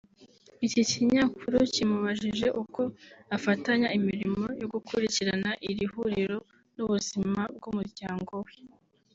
Iki 0.65 0.81
kinyakuru 0.89 1.57
kimubajije 1.73 2.47
uko 2.61 2.81
afatanya 3.35 3.87
imirimo 3.97 4.45
yo 4.59 4.67
gukurikirana 4.73 5.49
iri 5.69 5.85
huriro 5.93 6.37
n’ubuzima 6.75 7.41
bw’umuryango 7.55 8.33
we 8.45 8.53